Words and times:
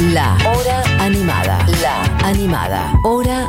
La 0.00 0.36
Hora 0.44 0.82
Animada. 1.00 1.66
La 1.80 2.02
Animada. 2.26 2.92
Hora 3.02 3.48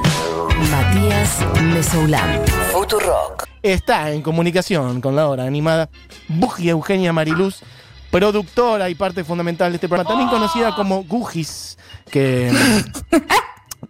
Matías 0.72 1.46
Mesoulán. 1.62 2.42
Futurock. 2.72 3.46
Está 3.62 4.12
en 4.12 4.22
comunicación 4.22 5.02
con 5.02 5.16
la 5.16 5.28
hora 5.28 5.44
animada 5.44 5.90
Buji 6.30 6.70
Eugenia 6.70 7.12
Mariluz, 7.12 7.64
productora 8.10 8.90
y 8.90 8.96
parte 8.96 9.26
fundamental 9.26 9.74
de 9.74 9.76
este 9.76 9.90
programa, 9.90 10.10
también 10.10 10.30
conocida 10.30 10.74
como 10.74 11.04
Gujis, 11.04 11.78
que 12.10 12.50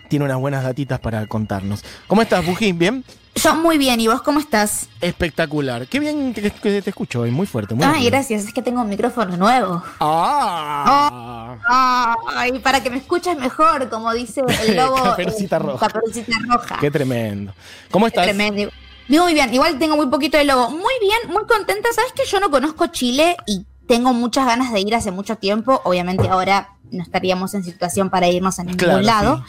tiene 0.08 0.26
unas 0.26 0.38
buenas 0.38 0.64
datitas 0.64 1.00
para 1.00 1.26
contarnos. 1.28 1.84
¿Cómo 2.08 2.22
estás, 2.22 2.46
Buji? 2.46 2.74
¿Bien? 2.74 3.04
Yo 3.36 3.56
muy 3.56 3.78
bien, 3.78 4.00
¿y 4.00 4.08
vos 4.08 4.24
cómo 4.24 4.40
estás? 4.40 4.90
Espectacular. 5.00 5.88
Qué 5.88 6.00
bien 6.00 6.34
que, 6.34 6.50
que 6.50 6.82
te 6.82 6.90
escucho 6.90 7.22
hoy, 7.22 7.30
muy 7.30 7.46
fuerte. 7.46 7.76
Muy 7.76 7.86
Ay, 7.86 8.10
gracias, 8.10 8.46
es 8.46 8.54
que 8.54 8.64
tengo 8.64 8.82
un 8.82 8.90
micrófono 8.90 9.38
nuevo. 9.38 9.84
Ah. 10.00 12.16
Ay, 12.36 12.58
para 12.60 12.82
que 12.82 12.90
me 12.90 12.98
escuches 12.98 13.38
mejor, 13.38 13.90
como 13.90 14.12
dice 14.14 14.42
el 14.66 14.76
lobo. 14.76 15.04
Caperucita 15.04 15.58
eh, 15.58 15.60
Roja. 15.60 15.88
Caperucita 15.88 16.38
roja. 16.50 16.78
Qué 16.80 16.90
tremendo. 16.90 17.54
¿Cómo 17.92 18.08
estás? 18.08 18.26
Tremendo. 18.26 18.72
Digo 19.08 19.24
muy 19.24 19.34
bien, 19.34 19.54
igual 19.54 19.78
tengo 19.80 19.96
muy 19.96 20.08
poquito 20.08 20.38
de 20.38 20.46
lobo. 20.46 20.70
Muy 20.70 20.94
bien, 21.00 21.32
muy 21.32 21.46
contenta. 21.46 21.90
Sabes 21.94 22.12
que 22.14 22.26
yo 22.26 22.40
no 22.40 22.50
conozco 22.50 22.88
Chile 22.88 23.38
y 23.46 23.66
tengo 23.88 24.14
muchas 24.14 24.46
ganas 24.46 24.74
de 24.74 24.82
ir 24.82 24.96
hace 24.96 25.12
mucho 25.12 25.38
tiempo. 25.38 25.82
Obviamente 25.86 26.28
ahora 26.28 26.76
no 26.92 27.04
estaríamos 27.04 27.54
en 27.54 27.64
situación 27.64 28.10
para 28.10 28.28
irnos 28.28 28.60
a 28.60 28.64
ningún 28.64 28.80
Claro, 28.80 29.02
lado. 29.02 29.46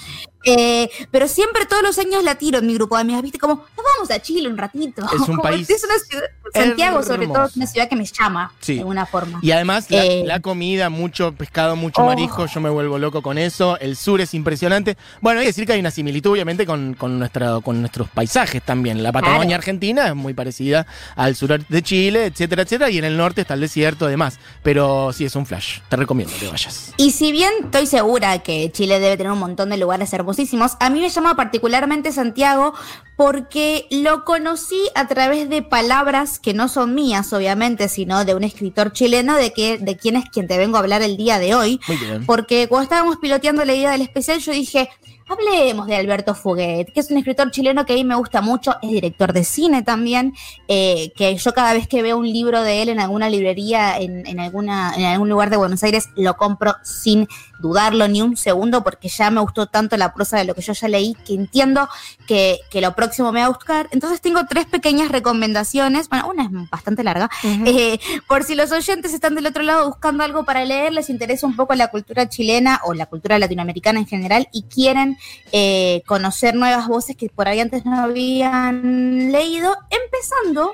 Eh, 0.57 0.91
pero 1.11 1.29
siempre 1.29 1.67
todos 1.67 1.83
los 1.83 1.99
años 1.99 2.23
la 2.25 2.37
tiro 2.37 2.59
en 2.59 2.67
mi 2.67 2.75
grupo 2.75 2.97
de 2.97 3.03
amigas, 3.03 3.23
viste, 3.23 3.39
como, 3.39 3.55
nos 3.57 3.85
vamos 3.97 4.11
a 4.11 4.21
Chile 4.21 4.49
un 4.49 4.57
ratito. 4.59 5.05
Es 5.07 5.21
un 5.21 5.27
Como, 5.39 5.43
país 5.43 5.69
Es 5.69 5.85
una 5.85 5.99
ciudad, 5.99 6.25
Santiago 6.55 7.03
sobre 7.03 7.27
todo 7.27 7.45
es 7.47 7.57
una 7.57 7.67
ciudad 7.67 7.89
que 7.89 7.97
me 7.97 8.05
llama 8.05 8.53
Sí. 8.61 8.75
de 8.75 8.81
alguna 8.81 9.07
forma. 9.07 9.39
Y 9.43 9.51
además 9.51 9.91
la, 9.91 10.05
Eh. 10.05 10.23
la 10.27 10.41
comida, 10.41 10.89
mucho 10.89 11.33
pescado, 11.33 11.77
mucho 11.77 12.03
Oh. 12.03 12.07
marisco, 12.07 12.47
yo 12.47 12.61
me 12.61 12.71
vuelvo 12.71 12.99
loco 12.99 13.23
con 13.23 13.39
eso. 13.39 13.79
El 13.79 13.97
sur 13.97 14.21
es 14.21 14.33
impresionante. 14.35 14.97
Bueno, 15.21 15.41
hay 15.41 15.45
que 15.47 15.51
decir 15.51 15.67
que 15.67 15.73
hay 15.75 15.81
una 15.81 15.91
similitud, 15.91 16.31
obviamente, 16.33 16.65
con, 16.67 16.95
con, 16.95 17.19
nuestra, 17.19 17.61
con 17.61 17.81
nuestros 17.81 18.09
paisajes 18.09 18.63
también. 18.63 19.03
La 19.03 19.13
Patagonia 19.13 19.43
Claro. 19.49 19.59
argentina 19.61 20.09
es 20.09 20.15
muy 20.15 20.35
parecida 20.35 20.87
al 21.17 21.37
sur 21.37 21.59
de 21.67 21.83
Chile, 21.83 22.27
etcétera, 22.27 22.63
etcétera. 22.63 22.91
Y 22.91 22.99
en 22.99 23.05
el 23.05 23.17
norte 23.17 23.43
está 23.43 23.55
el 23.55 23.61
desierto, 23.61 24.07
además. 24.07 24.39
Pero 24.63 25.13
sí, 25.13 25.25
es 25.25 25.35
un 25.37 25.47
flash. 25.47 25.81
Te 25.89 25.97
recomiendo 25.97 26.33
que 26.39 26.49
vayas. 26.49 26.93
Y 26.97 27.11
si 27.13 27.33
bien 27.33 27.53
estoy 27.65 27.87
segura 27.87 28.39
que 28.41 28.71
Chile 28.73 29.01
debe 29.01 29.17
tener 29.17 29.33
un 29.33 29.39
montón 29.39 29.71
de 29.71 29.77
lugares 29.77 30.09
hermosísimos, 30.39 30.77
a 30.81 30.91
mí 30.91 31.01
me 31.01 31.09
llama 31.09 31.35
particularmente 31.35 32.13
Santiago 32.13 32.73
porque 33.17 33.87
lo 33.91 34.25
conocí 34.25 34.81
a 34.95 35.09
través 35.09 35.49
de 35.49 35.63
palabras 35.63 36.39
que 36.39 36.55
no 36.55 36.69
son 36.69 36.95
mías, 36.95 37.33
obviamente, 37.33 37.89
sino 37.89 38.25
de 38.25 38.35
un 38.35 38.45
escritor 38.45 38.93
chileno 38.93 39.35
de, 39.35 39.53
que, 39.53 39.79
de 39.79 39.97
quien 39.97 40.15
es 40.15 40.27
quien 40.31 40.47
te 40.47 40.57
vengo 40.57 40.77
a 40.77 40.81
hablar 40.81 41.03
el 41.03 41.17
día 41.17 41.41
de 41.41 41.55
hoy. 41.55 41.81
Muy 41.89 41.97
bien. 41.97 42.27
Porque 42.27 42.69
cuando 42.69 42.85
estábamos 42.85 43.17
piloteando 43.17 43.65
la 43.65 43.75
idea 43.75 43.91
del 43.91 44.03
especial, 44.03 44.39
yo 44.39 44.53
dije, 44.53 44.89
hablemos 45.29 45.87
de 45.87 45.97
Alberto 45.97 46.35
Fuguet, 46.35 46.93
que 46.93 47.01
es 47.01 47.11
un 47.11 47.19
escritor 47.19 47.51
chileno 47.51 47.85
que 47.85 47.93
a 47.93 47.97
mí 47.97 48.05
me 48.05 48.15
gusta 48.15 48.41
mucho, 48.41 48.77
es 48.83 48.91
director 48.91 49.33
de 49.33 49.45
cine 49.45 49.83
también, 49.83 50.35
eh, 50.69 51.13
que 51.17 51.37
yo 51.37 51.53
cada 51.53 51.73
vez 51.73 51.89
que 51.89 52.03
veo 52.03 52.17
un 52.17 52.31
libro 52.31 52.63
de 52.63 52.83
él 52.83 52.89
en 52.89 53.01
alguna 53.01 53.29
librería, 53.29 53.99
en, 53.99 54.27
en 54.27 54.41
alguna, 54.41 54.95
en 54.97 55.05
algún 55.05 55.29
lugar 55.29 55.51
de 55.51 55.57
Buenos 55.57 55.83
Aires, 55.83 56.09
lo 56.17 56.37
compro 56.37 56.75
sin 56.83 57.29
dudarlo 57.61 58.07
ni 58.09 58.23
un 58.23 58.37
segundo, 58.37 58.85
porque 58.85 59.09
ya 59.09 59.31
me 59.31 59.41
gustó 59.41 59.67
tanto 59.67 59.97
la 59.97 60.15
prosa 60.15 60.39
de 60.39 60.45
lo 60.45 60.55
que 60.55 60.63
yo 60.63 60.73
ya 60.73 60.89
leí, 60.89 61.15
que 61.27 61.35
entiendo 61.35 61.89
que, 62.27 62.61
que 62.71 62.81
lo 62.81 62.95
próximo 62.95 63.33
me 63.33 63.41
va 63.41 63.47
a 63.47 63.51
buscar. 63.51 63.89
Entonces 63.91 64.21
tengo 64.21 64.41
tres 64.49 64.67
pequeñas 64.67 65.11
recomendaciones, 65.11 66.09
bueno, 66.09 66.29
una 66.29 66.45
es 66.45 66.51
bastante 66.71 67.05
larga, 67.05 67.29
eh, 67.67 67.99
por 68.27 68.45
si 68.45 68.55
los 68.55 68.73
oyentes 68.73 69.13
están 69.13 69.35
del 69.35 69.47
otro 69.47 69.63
lado 69.63 69.87
buscando 69.87 70.25
algo 70.25 70.45
para 70.45 70.65
leer, 70.65 70.93
les 70.93 71.11
interesa 71.11 71.47
un 71.47 71.57
poco 71.57 71.75
la 71.75 71.89
cultura 71.89 72.29
chilena 72.29 72.81
o 72.85 72.95
la 72.95 73.07
cultura 73.07 73.39
latinoamericana 73.39 73.99
en 73.99 74.07
general 74.07 74.49
y 74.53 74.63
quieren 74.63 75.18
eh, 75.53 76.03
conocer 76.07 76.55
nuevas 76.55 76.89
voces 76.89 77.17
que 77.17 77.29
por 77.29 77.49
ahí 77.49 77.61
antes 77.61 77.85
no 77.85 77.99
habían 78.01 79.31
leído, 79.33 79.75
empezando 79.91 80.73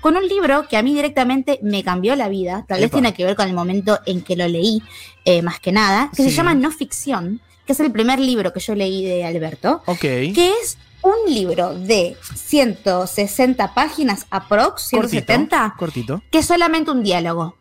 con 0.00 0.16
un 0.16 0.26
libro 0.26 0.66
que 0.68 0.76
a 0.76 0.82
mí 0.82 0.94
directamente 0.94 1.58
me 1.62 1.84
cambió 1.84 2.16
la 2.16 2.28
vida, 2.28 2.64
tal 2.68 2.78
vez 2.80 2.86
Epa. 2.88 2.96
tiene 2.98 3.14
que 3.14 3.24
ver 3.24 3.36
con 3.36 3.46
el 3.48 3.54
momento 3.54 4.00
en 4.06 4.20
que 4.22 4.34
lo 4.36 4.48
leí, 4.48 4.82
eh, 5.24 5.42
más 5.42 5.60
que 5.60 5.70
nada, 5.72 6.10
que 6.16 6.24
Sí. 6.24 6.30
se 6.30 6.36
llama 6.36 6.54
No 6.54 6.70
Ficción, 6.72 7.40
que 7.66 7.72
es 7.72 7.80
el 7.80 7.92
primer 7.92 8.18
libro 8.18 8.52
que 8.52 8.58
yo 8.60 8.74
leí 8.74 9.04
de 9.04 9.24
Alberto, 9.24 9.82
Ok. 9.86 10.00
que 10.00 10.52
es 10.62 10.76
un 11.02 11.32
libro 11.32 11.74
de 11.78 12.16
160 12.34 13.74
páginas 13.74 14.26
aprox, 14.30 14.82
170, 14.88 15.74
Cortito. 15.78 16.20
que 16.30 16.38
es 16.38 16.46
solamente 16.46 16.90
un 16.90 17.02
diálogo. 17.04 17.56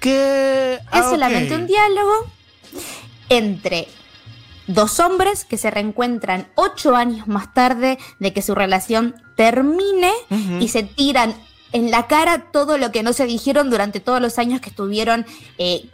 ¿Qué? 0.00 0.74
Es 0.74 0.80
Ah, 0.90 1.10
solamente 1.10 1.54
ok. 1.54 1.60
un 1.60 1.66
diálogo 1.66 2.12
entre 3.28 3.88
dos 4.74 5.00
hombres 5.00 5.44
que 5.44 5.56
se 5.56 5.70
reencuentran 5.70 6.48
ocho 6.54 6.96
años 6.96 7.28
más 7.28 7.52
tarde 7.54 7.98
de 8.18 8.32
que 8.32 8.42
su 8.42 8.54
relación 8.54 9.14
termine 9.36 10.12
y 10.60 10.68
se 10.68 10.82
tiran 10.82 11.34
en 11.72 11.90
la 11.90 12.06
cara 12.06 12.50
todo 12.52 12.78
lo 12.78 12.92
que 12.92 13.02
no 13.02 13.12
se 13.12 13.26
dijeron 13.26 13.70
durante 13.70 14.00
todos 14.00 14.20
los 14.20 14.38
años 14.38 14.60
que 14.60 14.70
estuvieron 14.70 15.26
eh, 15.58 15.88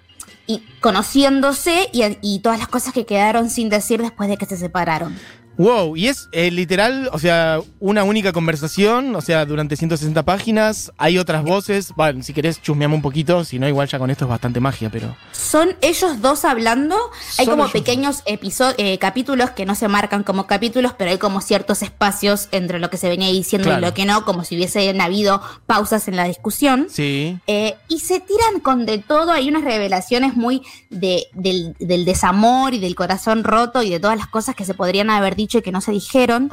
y 0.46 0.62
conociéndose 0.80 1.88
y, 1.92 2.02
y 2.22 2.40
todas 2.40 2.58
las 2.58 2.68
cosas 2.68 2.92
que 2.92 3.06
quedaron 3.06 3.50
sin 3.50 3.68
decir 3.68 4.02
después 4.02 4.28
de 4.28 4.36
que 4.36 4.46
se 4.46 4.56
separaron. 4.56 5.16
Wow, 5.58 5.96
y 5.96 6.06
es 6.06 6.28
eh, 6.30 6.50
literal, 6.52 7.10
o 7.12 7.18
sea, 7.18 7.60
una 7.80 8.04
única 8.04 8.32
conversación, 8.32 9.14
o 9.16 9.20
sea, 9.20 9.44
durante 9.44 9.74
160 9.76 10.22
páginas, 10.24 10.92
hay 10.96 11.18
otras 11.18 11.42
voces, 11.42 11.92
bueno, 11.96 12.22
si 12.22 12.32
querés 12.32 12.62
chusmeame 12.62 12.94
un 12.94 13.02
poquito, 13.02 13.44
si 13.44 13.58
no, 13.58 13.66
igual 13.66 13.88
ya 13.88 13.98
con 13.98 14.08
esto 14.08 14.24
es 14.24 14.28
bastante 14.28 14.60
magia, 14.60 14.88
pero... 14.88 15.16
Son 15.32 15.76
ellos 15.80 16.20
dos 16.20 16.44
hablando. 16.44 16.96
Hay 17.38 17.46
como 17.46 17.68
pequeños 17.68 18.22
episodios, 18.26 18.76
capítulos 19.00 19.50
que 19.50 19.66
no 19.66 19.74
se 19.74 19.88
marcan 19.88 20.22
como 20.22 20.46
capítulos, 20.46 20.92
pero 20.96 21.10
hay 21.10 21.18
como 21.18 21.40
ciertos 21.40 21.82
espacios 21.82 22.48
entre 22.52 22.78
lo 22.78 22.88
que 22.88 22.96
se 22.96 23.08
venía 23.08 23.28
diciendo 23.28 23.66
Claro. 23.68 23.80
y 23.80 23.84
lo 23.84 23.94
que 23.94 24.04
no, 24.04 24.24
como 24.24 24.44
si 24.44 24.54
hubiesen 24.54 25.00
habido 25.00 25.42
pausas 25.66 26.06
en 26.06 26.14
la 26.14 26.24
discusión. 26.24 26.86
Sí. 26.88 27.36
Eh, 27.48 27.74
y 27.88 27.98
se 28.00 28.20
tiran 28.20 28.60
con 28.62 28.86
de 28.86 28.98
todo. 28.98 29.32
Hay 29.32 29.48
unas 29.48 29.64
revelaciones 29.64 30.36
muy 30.36 30.62
de, 30.90 31.24
del, 31.32 31.74
del 31.80 32.04
desamor 32.04 32.74
y 32.74 32.78
del 32.78 32.94
corazón 32.94 33.42
roto 33.42 33.82
y 33.82 33.90
de 33.90 33.98
todas 33.98 34.16
las 34.16 34.28
cosas 34.28 34.54
que 34.54 34.64
se 34.64 34.74
podrían 34.74 35.10
haber 35.10 35.34
dicho 35.34 35.47
y 35.56 35.62
que 35.62 35.72
no 35.72 35.80
se 35.80 35.92
dijeron 35.92 36.50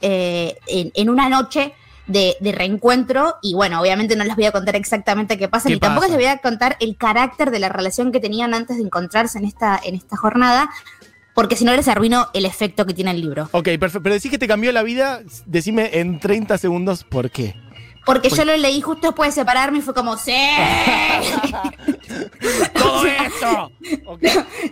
eh, 0.00 0.56
en, 0.68 0.92
en 0.94 1.10
una 1.10 1.28
noche 1.28 1.74
de, 2.06 2.36
de 2.40 2.52
reencuentro. 2.52 3.36
Y 3.42 3.54
bueno, 3.54 3.80
obviamente 3.80 4.16
no 4.16 4.24
les 4.24 4.36
voy 4.36 4.44
a 4.44 4.52
contar 4.52 4.76
exactamente 4.76 5.36
qué 5.36 5.48
pasa, 5.48 5.68
¿Qué 5.68 5.74
ni 5.74 5.80
tampoco 5.80 6.06
les 6.06 6.16
voy 6.16 6.26
a 6.26 6.38
contar 6.38 6.76
el 6.80 6.96
carácter 6.96 7.50
de 7.50 7.58
la 7.58 7.68
relación 7.68 8.12
que 8.12 8.20
tenían 8.20 8.54
antes 8.54 8.76
de 8.76 8.84
encontrarse 8.84 9.38
en 9.38 9.44
esta, 9.44 9.80
en 9.82 9.94
esta 9.94 10.16
jornada, 10.16 10.70
porque 11.34 11.56
si 11.56 11.64
no 11.64 11.74
les 11.74 11.88
arruino 11.88 12.28
el 12.32 12.46
efecto 12.46 12.86
que 12.86 12.94
tiene 12.94 13.10
el 13.10 13.20
libro. 13.20 13.48
Ok, 13.52 13.64
perfecto. 13.78 14.02
Pero 14.02 14.14
decís 14.14 14.30
que 14.30 14.38
te 14.38 14.48
cambió 14.48 14.72
la 14.72 14.82
vida, 14.82 15.20
decime 15.44 15.90
en 15.94 16.18
30 16.18 16.56
segundos 16.58 17.04
por 17.04 17.30
qué. 17.30 17.54
Porque 18.06 18.30
yo 18.30 18.44
lo 18.44 18.56
leí 18.56 18.80
justo 18.80 19.08
después 19.08 19.34
de 19.34 19.40
separarme 19.42 19.78
y 19.78 19.80
fue 19.82 19.92
como, 19.92 20.16
¡sí! 20.16 20.32
¡Todo 22.74 23.04
esto! 23.06 23.70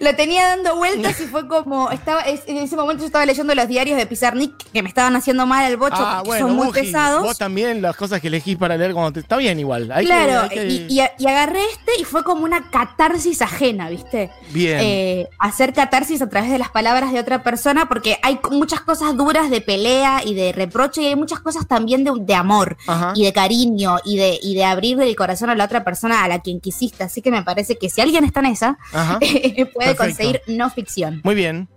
Lo 0.01 0.15
tenía 0.17 0.49
dando 0.49 0.77
vueltas 0.77 1.21
y 1.21 1.25
fue 1.25 1.47
como, 1.49 1.91
estaba, 1.91 2.21
es- 2.23 2.43
en 2.47 2.59
ese 2.59 2.77
momento 2.77 3.01
yo 3.03 3.07
estaba 3.07 3.27
leyendo 3.27 3.55
los 3.55 3.69
diarios 3.69 3.97
de 3.97 4.07
Pizarnik 4.07 4.53
que 4.73 4.83
me 4.83 4.89
estaban 4.89 5.15
haciendo 5.17 5.47
mal 5.47 5.65
al 5.65 5.77
bocho, 5.77 5.95
Ah, 5.99 6.23
bueno, 6.25 6.47
son 6.49 6.57
muy 6.57 6.71
pesados. 6.73 7.23
Vos 7.23 7.39
también, 7.39 7.81
las 7.83 7.97
cosas 7.97 8.21
que 8.21 8.29
elegís 8.29 8.57
para 8.57 8.77
leer 8.77 8.93
cuando 8.93 9.13
te... 9.13 9.21
Está 9.21 9.37
bien 9.37 9.59
igual. 9.59 9.91
Hay 9.93 10.05
que- 10.05 10.11
claro, 10.11 10.43
hay 10.43 10.49
que- 10.51 10.67
y, 10.67 10.87
y 10.89 11.01
a- 11.01 11.13
y 11.19 11.27
agarré 11.27 11.61
este 11.73 11.93
y 12.01 12.05
fue 12.05 12.23
como 12.25 12.45
una 12.45 12.71
catarsis 12.71 13.41
ajena, 13.43 13.89
¿viste? 13.89 14.31
Bien. 14.51 14.79
Eh, 14.83 15.29
hacer 15.39 15.73
catarsis 15.73 16.21
a 16.23 16.29
través 16.29 16.51
de 16.51 16.59
las 16.59 16.71
palabras 16.71 17.13
de 17.13 17.21
otra 17.21 17.43
persona, 17.43 17.87
porque 17.89 18.19
hay 18.23 18.39
muchas 18.51 18.81
cosas 18.81 19.17
duras 19.17 19.51
de 19.51 19.61
pelea 19.61 20.23
y 20.25 20.35
de 20.35 20.53
reproche, 20.53 21.03
y 21.03 21.07
hay 21.07 21.17
muchas 21.17 21.41
cosas 21.41 21.67
también 21.67 22.05
de, 22.05 22.13
de 22.21 22.35
amor 22.35 22.77
Ajá. 22.87 23.13
y 23.15 23.25
de 23.25 23.33
cariño 23.33 23.97
y 24.05 24.17
de, 24.17 24.39
y 24.43 24.55
de 24.55 24.65
abrir 24.65 25.01
el 25.01 25.17
corazón 25.17 25.51
a 25.51 25.55
la 25.55 25.65
otra 25.65 25.85
persona 25.85 26.23
a 26.25 26.29
la 26.29 26.41
quien 26.41 26.61
quisiste. 26.61 27.05
Así 27.05 27.23
que 27.25 27.33
me 27.33 27.43
parece 27.43 27.77
que 27.77 27.91
si 27.91 28.01
alguien 28.01 28.23
está 28.25 28.39
en 28.41 28.47
esa, 28.47 28.79
Ajá. 28.93 29.19
puede 29.21 29.65
Perfecto. 29.65 29.97
conseguir 29.97 30.43
no 30.47 30.71
ficción. 30.71 31.21
Muy 31.25 31.35
bien. 31.35 31.69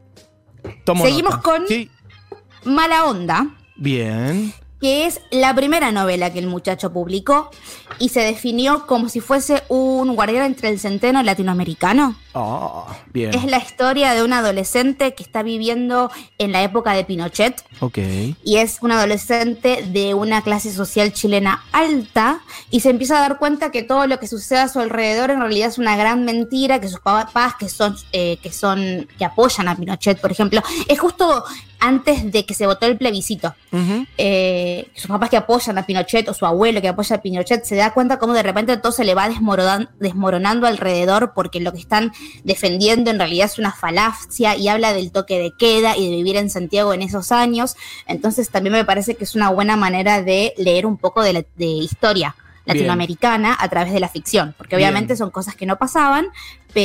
Tomo 0.83 1.03
Seguimos 1.05 1.31
nota. 1.37 1.43
con- 1.43 1.67
Sí. 1.67 1.89
Mala 2.65 3.05
onda. 3.05 3.47
Bien. 3.77 4.53
que 4.79 5.07
es 5.07 5.21
la 5.31 5.55
primera 5.55 5.91
novela 5.91 6.31
que 6.31 6.37
el 6.37 6.45
muchacho 6.47 6.93
publicó 6.93 7.49
y 7.97 8.09
se 8.09 8.19
definió 8.19 8.85
como 8.85 9.09
si 9.09 9.21
fuese 9.21 9.63
un 9.69 10.13
guardián 10.15 10.45
entre 10.45 10.69
el 10.69 10.79
centeno 10.79 11.23
latinoamericano. 11.23 12.15
Ah, 12.39 12.95
bien. 13.11 13.33
Es 13.33 13.45
la 13.45 13.57
historia 13.57 14.13
de 14.13 14.21
un 14.21 14.31
adolescente 14.31 15.15
que 15.15 15.23
está 15.23 15.41
viviendo 15.41 16.11
en 16.37 16.51
la 16.51 16.61
época 16.61 16.93
de 16.93 17.03
Pinochet 17.03 17.63
Ok. 17.79 17.97
y 18.43 18.57
es 18.57 18.77
un 18.81 18.91
adolescente 18.91 19.83
de 19.87 20.13
una 20.13 20.43
clase 20.43 20.71
social 20.71 21.11
chilena 21.13 21.63
alta 21.71 22.41
y 22.69 22.81
se 22.81 22.91
empieza 22.91 23.17
a 23.17 23.21
dar 23.21 23.39
cuenta 23.39 23.71
que 23.71 23.81
todo 23.81 24.05
lo 24.05 24.19
que 24.19 24.27
sucede 24.27 24.59
a 24.59 24.67
su 24.67 24.79
alrededor 24.79 25.31
en 25.31 25.39
realidad 25.39 25.69
es 25.69 25.79
una 25.79 25.97
gran 25.97 26.25
mentira, 26.25 26.79
que 26.79 26.89
sus 26.89 26.99
papás 26.99 27.55
que 27.55 27.69
son, 27.69 27.95
eh, 28.11 28.37
que 28.43 28.51
son, 28.53 29.07
que 29.17 29.25
apoyan 29.25 29.67
a 29.67 29.75
Pinochet, 29.75 30.21
por 30.21 30.31
ejemplo, 30.31 30.61
es 30.87 30.99
justo 30.99 31.43
antes 31.79 32.31
de 32.31 32.45
que 32.45 32.53
se 32.53 32.65
votó 32.65 32.85
el 32.87 32.97
plebiscito. 32.97 33.53
Eh, 34.17 34.89
sus 34.95 35.07
papás 35.07 35.29
que 35.29 35.37
apoyan 35.37 35.77
a 35.77 35.85
Pinochet 35.85 36.27
o 36.29 36.33
su 36.33 36.45
abuelo 36.45 36.81
que 36.81 36.87
apoya 36.87 37.17
a 37.17 37.21
Pinochet 37.21 37.63
se 37.65 37.75
da 37.75 37.93
cuenta 37.93 38.17
cómo 38.17 38.33
de 38.33 38.41
repente 38.43 38.77
todo 38.77 38.91
se 38.91 39.03
le 39.03 39.13
va 39.13 39.29
desmoronando 39.99 40.67
alrededor 40.67 41.33
porque 41.35 41.59
lo 41.59 41.71
que 41.71 41.79
están 41.79 42.11
defendiendo 42.43 43.11
en 43.11 43.19
realidad 43.19 43.45
es 43.45 43.59
una 43.59 43.71
falacia 43.71 44.55
y 44.55 44.67
habla 44.67 44.93
del 44.93 45.11
toque 45.11 45.39
de 45.39 45.53
queda 45.57 45.97
y 45.97 46.09
de 46.09 46.15
vivir 46.15 46.37
en 46.37 46.49
Santiago 46.49 46.93
en 46.93 47.01
esos 47.01 47.31
años. 47.31 47.75
Entonces 48.07 48.49
también 48.49 48.73
me 48.73 48.85
parece 48.85 49.15
que 49.15 49.23
es 49.23 49.35
una 49.35 49.49
buena 49.49 49.75
manera 49.75 50.21
de 50.21 50.53
leer 50.57 50.85
un 50.85 50.97
poco 50.97 51.21
de, 51.21 51.33
la, 51.33 51.45
de 51.55 51.65
historia 51.65 52.35
latinoamericana 52.67 53.55
a 53.57 53.69
través 53.69 53.93
de 53.93 53.99
la 53.99 54.09
ficción, 54.09 54.53
porque 54.57 54.75
obviamente 54.75 55.13
Bien. 55.13 55.17
son 55.17 55.31
cosas 55.31 55.55
que 55.55 55.65
no 55.65 55.77
pasaban, 55.77 56.27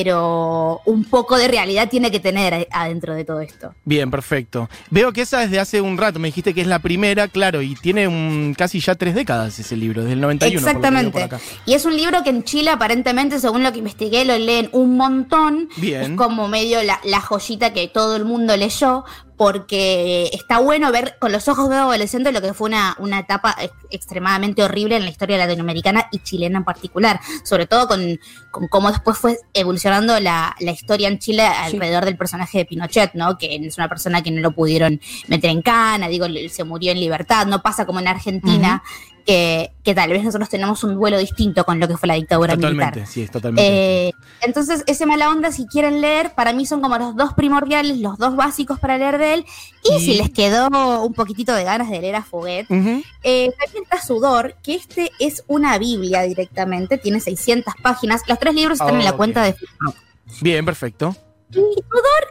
pero 0.02 0.80
un 0.86 1.04
poco 1.04 1.36
de 1.36 1.48
realidad 1.48 1.86
tiene 1.90 2.10
que 2.10 2.18
tener 2.18 2.66
adentro 2.70 3.14
de 3.14 3.26
todo 3.26 3.42
esto. 3.42 3.74
Bien, 3.84 4.10
perfecto. 4.10 4.70
Veo 4.88 5.12
que 5.12 5.20
esa 5.20 5.40
desde 5.40 5.60
hace 5.60 5.82
un 5.82 5.98
rato, 5.98 6.18
me 6.18 6.28
dijiste 6.28 6.54
que 6.54 6.62
es 6.62 6.66
la 6.66 6.78
primera, 6.78 7.28
claro, 7.28 7.60
y 7.60 7.74
tiene 7.74 8.08
un, 8.08 8.54
casi 8.56 8.80
ya 8.80 8.94
tres 8.94 9.14
décadas 9.14 9.58
ese 9.58 9.76
libro, 9.76 10.00
desde 10.00 10.14
el 10.14 10.22
91. 10.22 10.62
por 10.62 10.62
lo 10.62 10.80
que 10.80 10.80
veo 10.80 10.98
Exactamente. 11.00 11.12
por 11.12 11.22
acá. 11.22 11.40
Y 11.66 11.74
es 11.74 11.84
un 11.84 11.94
libro 11.94 12.22
que 12.24 12.30
en 12.30 12.42
Chile 12.42 12.70
aparentemente, 12.70 13.38
según 13.38 13.62
lo 13.62 13.70
que 13.70 13.80
investigué, 13.80 14.24
lo 14.24 14.38
leen 14.38 14.70
un 14.72 14.96
montón. 14.96 15.68
Bien. 15.76 16.12
Es 16.12 16.16
como 16.16 16.48
medio 16.48 16.82
la, 16.82 16.98
la 17.04 17.20
joyita 17.20 17.74
que 17.74 17.86
todo 17.88 18.16
el 18.16 18.24
mundo 18.24 18.56
leyó, 18.56 19.04
porque 19.36 20.30
está 20.32 20.58
bueno 20.60 20.92
ver 20.92 21.16
con 21.18 21.32
los 21.32 21.48
ojos 21.48 21.68
de 21.68 21.74
un 21.74 21.80
adolescente 21.82 22.30
lo 22.30 22.40
que 22.40 22.54
fue 22.54 22.68
una, 22.68 22.94
una 23.00 23.18
etapa 23.18 23.56
ex- 23.60 23.72
extremadamente 23.90 24.62
horrible 24.62 24.94
en 24.96 25.02
la 25.02 25.10
historia 25.10 25.36
latinoamericana 25.36 26.06
y 26.12 26.20
chilena 26.20 26.58
en 26.58 26.64
particular, 26.64 27.18
sobre 27.42 27.66
todo 27.66 27.88
con, 27.88 28.20
con 28.52 28.68
cómo 28.68 28.90
después 28.92 29.18
fue 29.18 29.38
evolucionando 29.52 29.81
la, 29.90 30.54
la 30.60 30.70
historia 30.70 31.08
en 31.08 31.18
Chile 31.18 31.42
alrededor 31.42 32.04
del 32.04 32.16
personaje 32.16 32.58
de 32.58 32.64
Pinochet, 32.64 33.14
¿no? 33.14 33.38
Que 33.38 33.56
es 33.56 33.78
una 33.78 33.88
persona 33.88 34.22
que 34.22 34.30
no 34.30 34.40
lo 34.40 34.52
pudieron 34.52 35.00
meter 35.28 35.50
en 35.50 35.62
cana, 35.62 36.08
digo, 36.08 36.26
se 36.48 36.64
murió 36.64 36.92
en 36.92 37.00
libertad, 37.00 37.46
no 37.46 37.62
pasa 37.62 37.86
como 37.86 38.00
en 38.00 38.08
Argentina, 38.08 38.82
que, 39.24 39.72
que 39.82 39.94
tal 39.94 40.10
vez 40.10 40.22
nosotros 40.24 40.48
tenemos 40.48 40.82
un 40.84 40.94
duelo 40.94 41.18
distinto 41.18 41.64
con 41.64 41.78
lo 41.80 41.88
que 41.88 41.96
fue 41.96 42.06
la 42.06 42.14
dictadura 42.14 42.54
Totalmente, 42.54 42.96
militar. 43.00 43.06
sí, 43.12 43.22
es 43.22 43.30
totalmente. 43.30 44.08
Eh, 44.08 44.12
entonces, 44.42 44.84
ese 44.86 45.06
mala 45.06 45.30
onda, 45.30 45.50
si 45.52 45.66
quieren 45.66 46.00
leer, 46.00 46.34
para 46.34 46.52
mí 46.52 46.66
son 46.66 46.80
como 46.80 46.96
los 46.98 47.16
dos 47.16 47.32
primordiales, 47.34 47.98
los 47.98 48.18
dos 48.18 48.36
básicos 48.36 48.78
para 48.80 48.98
leer 48.98 49.18
de 49.18 49.34
él. 49.34 49.44
Y, 49.84 49.94
Y- 49.96 50.00
si 50.00 50.14
les 50.14 50.30
quedó 50.30 50.68
un 51.04 51.14
poquitito 51.14 51.54
de 51.54 51.64
ganas 51.64 51.90
de 51.90 52.00
leer 52.00 52.16
a 52.16 52.22
Foguet, 52.22 52.66
Ujú. 52.70 53.02
eh, 53.22 53.52
también 53.58 53.84
está 53.84 54.00
Sudor, 54.00 54.54
que 54.62 54.74
este 54.74 55.10
es 55.18 55.44
una 55.46 55.78
Biblia 55.78 56.22
directamente, 56.22 56.98
tiene 56.98 57.20
600 57.20 57.74
páginas. 57.82 58.22
Los 58.28 58.38
tres 58.38 58.54
libros 58.54 58.80
están 58.80 58.96
en 58.96 59.04
la 59.04 59.10
Ok. 59.10 59.16
cuenta 59.16 59.42
de 59.42 59.54
Facebook. 59.54 59.94
Bien, 60.40 60.64
perfecto. 60.64 61.14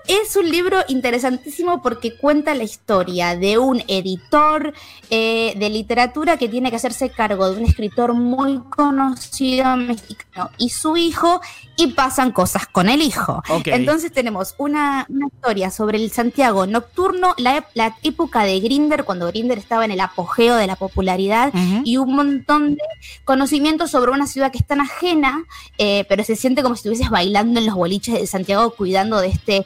Es 0.08 0.36
un 0.36 0.50
libro 0.50 0.80
interesantísimo 0.88 1.82
porque 1.82 2.16
cuenta 2.16 2.56
la 2.56 2.64
historia 2.64 3.36
de 3.36 3.58
un 3.58 3.84
editor 3.88 4.74
eh, 5.10 5.54
de 5.58 5.70
literatura 5.70 6.38
que 6.38 6.50
tiene 6.50 6.70
que 6.70 6.76
hacerse 6.78 7.10
cargo 7.10 7.50
de 7.50 7.60
un 7.60 7.66
escritor 7.66 8.14
muy 8.14 8.60
conocido 8.70 9.78
mexicano 9.78 10.50
y 10.58 10.70
su 10.70 10.98
hijo 10.98 11.42
y 11.82 11.88
pasan 11.88 12.32
cosas 12.32 12.68
con 12.68 12.90
el 12.90 13.02
hijo. 13.02 13.42
Entonces 13.66 14.12
tenemos 14.12 14.54
una, 14.60 15.08
una 15.10 15.28
historia 15.28 15.72
sobre 15.72 15.98
el 15.98 16.12
Santiago 16.12 16.68
nocturno, 16.68 17.34
la, 17.38 17.66
época 18.04 18.44
de 18.44 18.60
Grinder, 18.60 19.04
cuando 19.04 19.28
Grinder 19.28 19.58
estaba 19.58 19.84
en 19.86 19.92
el 19.92 20.00
apogeo 20.00 20.56
de 20.56 20.68
la 20.68 20.76
popularidad 20.76 21.52
y 21.84 21.98
un 21.98 22.16
montón 22.16 22.76
de 22.76 22.84
conocimientos 23.26 23.90
sobre 23.90 24.12
una 24.12 24.28
ciudad 24.28 24.52
que 24.52 24.60
es 24.60 24.68
tan 24.68 24.80
ajena, 24.80 25.44
eh, 25.80 26.06
pero 26.08 26.24
se 26.24 26.36
siente 26.36 26.62
como 26.62 26.76
si 26.76 26.80
estuvieses 26.80 27.10
bailando 27.10 27.60
en 27.60 27.66
los 27.66 27.76
boliches 27.76 28.20
de 28.20 28.28
Santiago 28.28 28.76
cuidando 28.76 29.20
de 29.20 29.30
este 29.30 29.66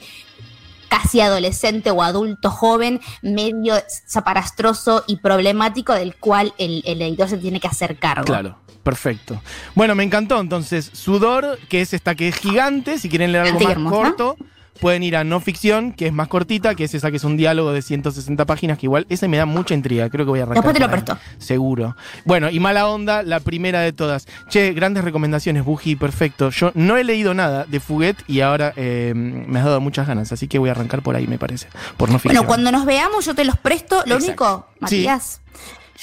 casi 0.87 1.21
adolescente 1.21 1.91
o 1.91 2.01
adulto 2.01 2.49
joven, 2.49 3.01
medio 3.21 3.75
zaparastroso 4.07 5.03
y 5.07 5.17
problemático 5.17 5.93
del 5.93 6.15
cual 6.15 6.53
el, 6.57 6.83
el 6.85 7.01
editor 7.01 7.29
se 7.29 7.37
tiene 7.37 7.59
que 7.59 7.67
hacer 7.67 7.97
cargo. 7.97 8.25
Claro, 8.25 8.57
perfecto. 8.83 9.41
Bueno, 9.73 9.95
me 9.95 10.03
encantó 10.03 10.39
entonces. 10.39 10.89
Sudor, 10.93 11.59
que 11.69 11.81
es 11.81 11.93
esta 11.93 12.15
que 12.15 12.27
es 12.27 12.35
gigante, 12.35 12.97
si 12.99 13.09
quieren 13.09 13.31
leer 13.31 13.47
algo 13.47 13.79
más 13.79 13.93
corto. 13.93 14.37
Pueden 14.79 15.03
ir 15.03 15.15
a 15.15 15.23
no 15.23 15.39
ficción, 15.39 15.93
que 15.93 16.07
es 16.07 16.13
más 16.13 16.27
cortita, 16.27 16.75
que 16.75 16.83
es 16.83 16.93
esa 16.93 17.09
que 17.11 17.17
es 17.17 17.23
un 17.23 17.37
diálogo 17.37 17.71
de 17.71 17.81
160 17.81 18.45
páginas, 18.45 18.77
que 18.77 18.85
igual 18.87 19.05
ese 19.09 19.27
me 19.27 19.37
da 19.37 19.45
mucha 19.45 19.73
intriga. 19.73 20.09
Creo 20.09 20.25
que 20.25 20.29
voy 20.29 20.39
a 20.39 20.43
arrancar. 20.43 20.63
Después 20.63 20.73
te 20.73 20.79
lo 20.81 20.89
presto. 20.91 21.17
Seguro. 21.37 21.95
Bueno, 22.25 22.49
y 22.49 22.59
Mala 22.59 22.87
Onda, 22.87 23.23
la 23.23 23.39
primera 23.39 23.79
de 23.79 23.93
todas. 23.93 24.27
Che, 24.49 24.73
grandes 24.73 25.03
recomendaciones, 25.03 25.63
Buji, 25.63 25.95
perfecto. 25.95 26.49
Yo 26.49 26.71
no 26.75 26.97
he 26.97 27.03
leído 27.03 27.33
nada 27.33 27.65
de 27.65 27.79
Fuguet 27.79 28.17
y 28.27 28.41
ahora 28.41 28.73
eh, 28.75 29.13
me 29.15 29.59
has 29.59 29.65
dado 29.65 29.79
muchas 29.81 30.07
ganas, 30.07 30.31
así 30.31 30.47
que 30.47 30.59
voy 30.59 30.69
a 30.69 30.73
arrancar 30.73 31.01
por 31.01 31.15
ahí, 31.15 31.27
me 31.27 31.37
parece. 31.37 31.67
Por 31.97 32.09
no 32.09 32.19
ficción. 32.19 32.35
Bueno, 32.35 32.47
cuando 32.47 32.71
nos 32.71 32.85
veamos 32.85 33.25
yo 33.25 33.33
te 33.33 33.45
los 33.45 33.57
presto. 33.57 34.03
Lo 34.05 34.15
Exacto. 34.15 34.25
único, 34.25 34.67
Matías, 34.79 35.41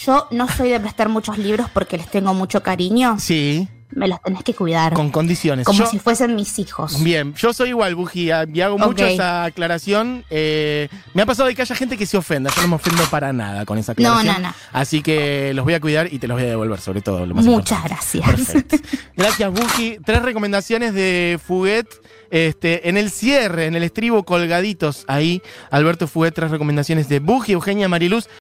yo 0.04 0.26
no 0.30 0.48
soy 0.48 0.70
de 0.70 0.80
prestar 0.80 1.08
muchos 1.08 1.36
libros 1.38 1.68
porque 1.72 1.98
les 1.98 2.08
tengo 2.08 2.32
mucho 2.34 2.62
cariño. 2.62 3.16
Sí, 3.18 3.68
Me 3.94 4.08
los 4.08 4.20
tenés 4.22 4.42
que 4.42 4.54
cuidar. 4.54 4.94
con 4.94 5.10
condiciones. 5.10 5.66
como 5.66 5.78
Yo- 5.78 5.86
si 5.86 5.98
fuesen 5.98 6.34
mis 6.34 6.58
hijos. 6.58 7.02
Bien, 7.02 7.34
yo 7.34 7.52
soy 7.52 7.70
igual, 7.70 7.94
Bujía, 7.94 8.46
y 8.52 8.60
hago 8.60 8.78
mucho 8.78 9.04
esa 9.06 9.44
aclaración. 9.44 10.24
Eh, 10.30 10.88
me 11.14 11.22
ha 11.22 11.26
pasado 11.26 11.48
de 11.48 11.54
que 11.54 11.62
haya 11.62 11.74
gente 11.74 11.96
que 11.98 12.06
se 12.06 12.16
ofenda. 12.16 12.50
Yo 12.54 12.62
no 12.62 12.68
me 12.68 12.74
ofendo 12.76 13.04
para 13.10 13.32
nada 13.32 13.64
con 13.66 13.78
esa 13.78 13.92
No, 13.98 14.08
aclaración. 14.14 14.42
no, 14.42 14.48
no. 14.48 14.54
Así 14.72 15.02
que 15.02 15.52
los 15.54 15.64
voy 15.64 15.74
a 15.74 15.80
cuidar 15.80 16.12
y 16.12 16.18
te 16.18 16.26
los 16.26 16.36
voy 16.36 16.46
a 16.46 16.50
devolver, 16.50 16.80
sobre 16.80 17.02
todo. 17.02 17.26
Lo 17.26 17.34
más 17.34 17.44
Muchas 17.44 17.78
importante. 17.84 18.18
gracias. 18.18 18.52
Perfecto. 18.52 18.76
Gracias, 19.16 19.52
Buji. 19.52 19.98
Tres 20.04 20.22
recomendaciones 20.22 20.94
de 20.94 21.38
Fuguet. 21.44 21.86
Este, 22.30 22.88
en 22.88 22.96
el 22.96 23.10
cierre, 23.10 23.66
en 23.66 23.74
el 23.74 23.82
estribo 23.82 24.22
colgaditos 24.24 25.04
ahí, 25.06 25.42
Alberto 25.70 26.08
Fuguet, 26.08 26.32
tres 26.34 26.50
recomendaciones 26.50 27.06
de 27.10 27.20
Buji, 27.20 27.52
Eugenia 27.52 27.88
Mariluz. 27.90 28.26